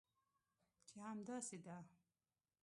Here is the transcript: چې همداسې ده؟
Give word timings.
چې 0.87 0.97
همداسې 1.09 1.57
ده؟ 1.65 1.77